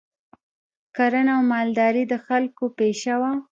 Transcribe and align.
کرنه 0.95 1.31
او 1.37 1.41
مالداري 1.51 2.03
د 2.11 2.13
خلکو 2.25 2.63
پیشه 2.77 3.15
وه 3.21 3.31